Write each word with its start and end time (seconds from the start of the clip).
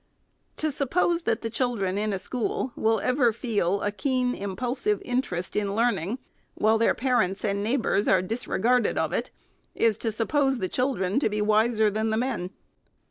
To 0.57 0.71
suppose 0.71 1.21
that 1.25 1.43
the 1.43 1.49
children 1.51 1.95
in 1.95 2.11
a 2.11 2.17
school 2.17 2.73
will 2.75 2.99
ever 3.01 3.31
feel 3.31 3.83
a 3.83 3.91
keen, 3.91 4.33
impulsive 4.33 4.99
interest 5.05 5.55
in 5.55 5.75
learn 5.75 5.99
ing, 5.99 6.17
while 6.55 6.79
parents 6.95 7.45
and 7.45 7.63
neighbors 7.63 8.07
are 8.07 8.23
disregarded 8.23 8.97
of 8.97 9.13
it, 9.13 9.29
is 9.75 9.99
to 9.99 10.11
suppose 10.11 10.57
the 10.57 10.69
children 10.69 11.19
to 11.19 11.29
be 11.29 11.39
wiser 11.39 11.91
than 11.91 12.09
the 12.09 12.17
men. 12.17 12.49